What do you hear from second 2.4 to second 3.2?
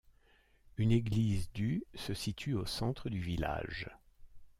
au centre du